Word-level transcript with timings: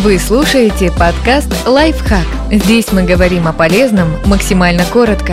Вы 0.00 0.18
слушаете 0.18 0.92
подкаст 0.92 1.48
«Лайфхак». 1.66 2.26
Здесь 2.52 2.92
мы 2.92 3.04
говорим 3.04 3.48
о 3.48 3.54
полезном 3.54 4.08
максимально 4.26 4.84
коротко. 4.84 5.32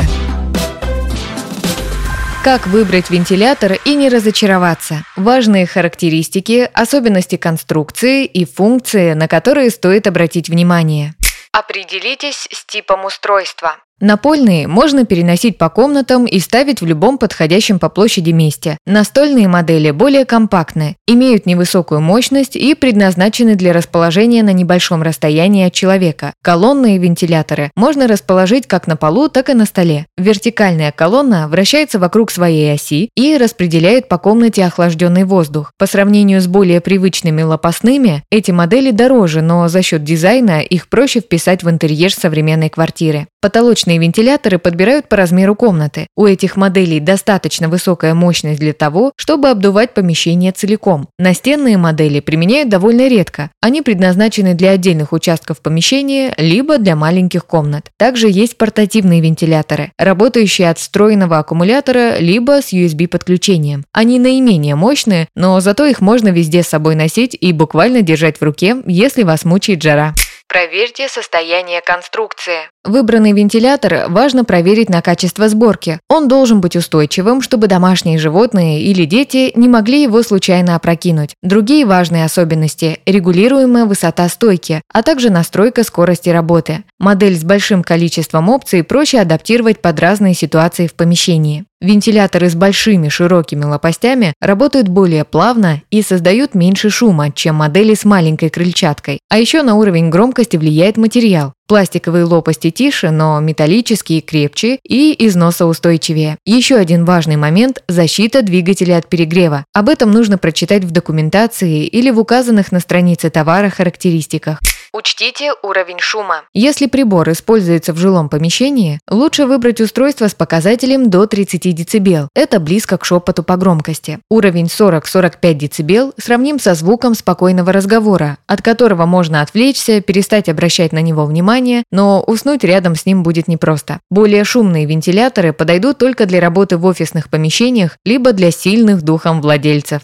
Как 2.46 2.66
выбрать 2.68 3.10
вентилятор 3.10 3.74
и 3.84 3.94
не 3.94 4.08
разочароваться? 4.08 5.04
Важные 5.18 5.68
характеристики, 5.68 6.70
особенности 6.74 7.36
конструкции 7.36 8.26
и 8.26 8.46
функции, 8.46 9.12
на 9.14 9.28
которые 9.28 9.70
стоит 9.70 10.08
обратить 10.08 10.48
внимание. 10.48 11.14
Определитесь 11.52 12.48
с 12.50 12.66
типом 12.66 13.04
устройства. 13.04 13.76
Напольные 14.04 14.68
можно 14.68 15.06
переносить 15.06 15.58
по 15.58 15.70
комнатам 15.70 16.26
и 16.26 16.40
ставить 16.40 16.82
в 16.82 16.86
любом 16.86 17.18
подходящем 17.18 17.80
по 17.80 17.88
площади 17.88 18.32
месте. 18.32 18.78
Настольные 18.86 19.48
модели 19.48 19.92
более 19.92 20.26
компактны, 20.26 20.98
имеют 21.08 21.46
невысокую 21.46 22.02
мощность 22.02 22.58
и 22.58 22.76
предназначены 22.76 23.56
для 23.56 23.72
расположения 23.72 24.44
на 24.44 24.52
небольшом 24.52 25.04
расстоянии 25.04 25.68
от 25.68 25.74
человека. 25.74 26.34
Колонные 26.44 26.98
вентиляторы 26.98 27.72
можно 27.76 28.08
расположить 28.08 28.68
как 28.68 28.88
на 28.88 28.98
полу, 28.98 29.30
так 29.30 29.50
и 29.50 29.54
на 29.54 29.66
столе. 29.66 30.06
Вертикальная 30.18 30.92
колонна 30.92 31.48
вращается 31.48 31.98
вокруг 31.98 32.30
своей 32.30 32.74
оси 32.74 33.10
и 33.16 33.38
распределяет 33.38 34.10
по 34.10 34.18
комнате 34.18 34.66
охлажденный 34.66 35.24
воздух. 35.24 35.72
По 35.78 35.86
сравнению 35.86 36.42
с 36.42 36.48
более 36.48 36.82
привычными 36.82 37.42
лопастными, 37.42 38.24
эти 38.32 38.52
модели 38.52 38.92
дороже, 38.92 39.42
но 39.42 39.70
за 39.70 39.82
счет 39.82 40.04
дизайна 40.04 40.62
их 40.62 40.90
проще 40.90 41.22
вписать 41.22 41.64
в 41.64 41.70
интерьер 41.70 42.14
современной 42.14 42.70
квартиры. 42.70 43.28
Потолочные 43.44 43.98
вентиляторы 43.98 44.58
подбирают 44.58 45.10
по 45.10 45.18
размеру 45.18 45.54
комнаты. 45.54 46.08
У 46.16 46.26
этих 46.26 46.56
моделей 46.56 47.02
достаточно 47.02 47.68
высокая 47.68 48.14
мощность 48.14 48.62
для 48.62 48.72
того, 48.72 49.12
чтобы 49.18 49.50
обдувать 49.50 49.94
помещение 49.94 50.54
целиком. 50.54 51.10
Настенные 51.20 51.78
модели 51.78 52.22
применяют 52.22 52.70
довольно 52.70 53.10
редко. 53.10 53.52
Они 53.60 53.82
предназначены 53.82 54.54
для 54.54 54.70
отдельных 54.70 55.12
участков 55.12 55.60
помещения, 55.60 56.34
либо 56.38 56.78
для 56.78 56.96
маленьких 56.96 57.46
комнат. 57.46 57.92
Также 57.98 58.30
есть 58.30 58.58
портативные 58.58 59.20
вентиляторы, 59.20 59.92
работающие 60.00 60.70
от 60.70 60.80
встроенного 60.80 61.38
аккумулятора, 61.40 62.20
либо 62.20 62.62
с 62.62 62.72
USB-подключением. 62.72 63.84
Они 63.92 64.20
наименее 64.20 64.76
мощные, 64.76 65.28
но 65.36 65.60
зато 65.60 65.86
их 65.86 66.00
можно 66.00 66.30
везде 66.30 66.64
с 66.64 66.70
собой 66.70 66.96
носить 66.96 67.36
и 67.38 67.52
буквально 67.52 68.04
держать 68.04 68.38
в 68.38 68.42
руке, 68.42 68.78
если 68.86 69.24
вас 69.24 69.44
мучает 69.44 69.84
жара. 69.84 70.14
Проверьте 70.54 71.10
состояние 71.10 71.82
конструкции. 71.82 72.70
Выбранный 72.84 73.32
вентилятор 73.32 74.06
важно 74.10 74.46
проверить 74.46 74.88
на 74.88 75.02
качество 75.02 75.50
сборки. 75.50 76.00
Он 76.10 76.28
должен 76.28 76.62
быть 76.62 76.76
устойчивым, 76.76 77.42
чтобы 77.42 77.66
домашние 77.66 78.20
животные 78.20 78.84
или 78.84 79.06
дети 79.06 79.52
не 79.56 79.68
могли 79.68 80.04
его 80.04 80.22
случайно 80.22 80.76
опрокинуть. 80.76 81.34
Другие 81.42 81.88
важные 81.88 82.24
особенности– 82.24 83.00
регулируемая 83.08 83.86
высота 83.86 84.30
стойки, 84.30 84.84
а 84.94 85.02
также 85.02 85.32
настройка 85.32 85.84
скорости 85.84 86.30
работы. 86.30 86.84
Модель 87.00 87.36
с 87.36 87.44
большим 87.44 87.82
количеством 87.82 88.50
опций 88.50 88.84
проще 88.84 89.22
адаптировать 89.22 89.82
под 89.82 90.00
разные 90.00 90.36
ситуации 90.36 90.86
в 90.86 90.94
помещении. 90.94 91.66
Вентиляторы 91.84 92.50
с 92.50 92.56
большими 92.56 93.10
широкими 93.10 93.66
лопастями 93.66 94.34
работают 94.40 94.88
более 94.88 95.26
плавно 95.26 95.82
и 95.92 96.02
создают 96.02 96.56
меньше 96.56 96.90
шума, 96.90 97.30
чем 97.30 97.56
модели 97.56 97.94
с 97.94 98.06
маленькой 98.06 98.50
крыльчаткой. 98.50 99.20
А 99.30 99.38
еще 99.38 99.64
на 99.64 99.76
уровень 99.76 100.10
громкости 100.10 100.56
влияет 100.56 100.96
материал. 100.96 101.52
Пластиковые 101.68 102.24
лопасти 102.24 102.70
тише, 102.72 103.10
но 103.10 103.38
металлические 103.42 104.22
крепче 104.22 104.80
и 104.88 105.14
износоустойчивее. 105.28 106.38
Еще 106.46 106.78
один 106.78 107.04
важный 107.04 107.36
момент– 107.36 107.84
защита 107.90 108.44
двигателя 108.44 108.98
от 108.98 109.10
перегрева. 109.10 109.66
Об 109.74 109.90
этом 109.90 110.10
нужно 110.12 110.38
прочитать 110.38 110.86
в 110.86 110.92
документации 110.92 111.86
или 111.86 112.12
в 112.12 112.20
указанных 112.20 112.72
на 112.72 112.80
странице 112.80 113.30
товара 113.30 113.70
характеристиках. 113.70 114.60
Учтите 114.96 115.54
уровень 115.64 115.98
шума. 115.98 116.44
Если 116.54 116.86
прибор 116.86 117.32
используется 117.32 117.94
в 117.94 117.98
жилом 117.98 118.30
помещении, 118.30 119.00
лучше 119.10 119.48
выбрать 119.48 119.82
устройство 119.82 120.28
с 120.28 120.36
показателем 120.36 121.10
до 121.10 121.26
30 121.26 121.76
дБ. 121.76 122.30
Это 122.36 122.60
близко 122.60 123.00
к 123.00 123.06
шепоту 123.06 123.42
по 123.42 123.58
громкости. 123.58 124.20
Уровень 124.30 124.68
40-45 124.68 126.12
дБ 126.12 126.14
сравним 126.22 126.60
со 126.60 126.76
звуком 126.76 127.16
спокойного 127.16 127.74
разговора, 127.74 128.38
от 128.46 128.62
которого 128.62 129.08
можно 129.08 129.42
отвлечься, 129.42 130.00
перестать 130.00 130.48
обращать 130.48 130.92
на 130.92 131.02
него 131.02 131.26
внимание, 131.26 131.86
но 131.90 132.22
уснуть 132.22 132.64
рядом 132.64 132.96
с 132.96 133.08
ним 133.08 133.24
будет 133.24 133.48
непросто. 133.48 134.00
Более 134.12 134.44
шумные 134.44 134.86
вентиляторы 134.86 135.54
подойдут 135.54 135.98
только 135.98 136.28
для 136.28 136.40
работы 136.40 136.78
в 136.78 136.86
офисных 136.86 137.32
помещениях 137.32 137.98
либо 138.06 138.32
для 138.32 138.52
сильных 138.52 139.02
духом 139.02 139.42
владельцев. 139.42 140.04